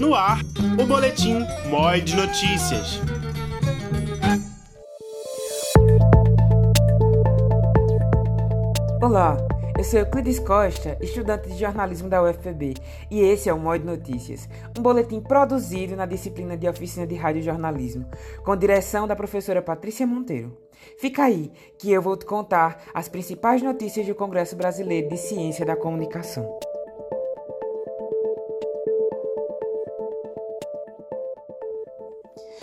[0.00, 0.40] No ar,
[0.82, 3.02] o Boletim MOI de Notícias.
[9.02, 9.36] Olá,
[9.76, 12.76] eu sou Euclides Costa, estudante de jornalismo da UFPB,
[13.10, 17.14] e esse é o MOI de Notícias, um boletim produzido na disciplina de Oficina de
[17.14, 18.06] Rádio Jornalismo,
[18.42, 20.56] com direção da professora Patrícia Monteiro.
[20.98, 25.66] Fica aí, que eu vou te contar as principais notícias do Congresso Brasileiro de Ciência
[25.66, 26.58] da Comunicação.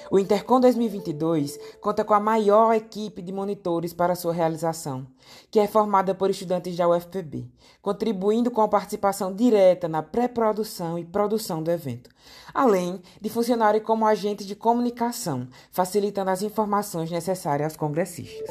[0.10, 5.06] O Intercom 2022 conta com a maior equipe de monitores para sua realização,
[5.52, 7.46] que é formada por estudantes da UFPB,
[7.82, 12.10] contribuindo com a participação direta na pré-produção e produção do evento,
[12.54, 18.50] além de funcionarem como agentes de comunicação, facilitando as informações necessárias aos congressistas.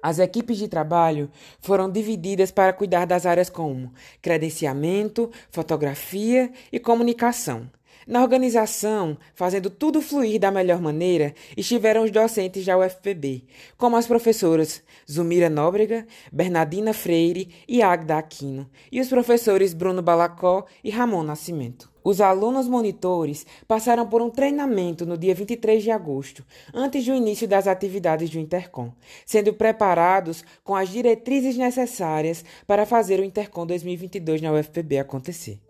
[0.00, 1.28] As equipes de trabalho
[1.60, 7.68] foram divididas para cuidar das áreas como credenciamento, fotografia e comunicação,
[8.06, 13.44] na organização, fazendo tudo fluir da melhor maneira, estiveram os docentes da UFPB,
[13.76, 20.64] como as professoras Zumira Nóbrega, Bernardina Freire e Agda Aquino, e os professores Bruno Balacó
[20.82, 21.90] e Ramon Nascimento.
[22.08, 27.46] Os alunos monitores passaram por um treinamento no dia 23 de agosto, antes do início
[27.46, 28.92] das atividades do Intercom,
[29.26, 35.67] sendo preparados com as diretrizes necessárias para fazer o Intercom 2022 na UFPB acontecer.